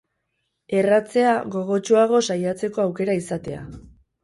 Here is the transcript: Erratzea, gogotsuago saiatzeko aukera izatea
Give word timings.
Erratzea, 0.77 1.35
gogotsuago 1.57 2.23
saiatzeko 2.31 2.85
aukera 2.87 3.21
izatea 3.23 3.63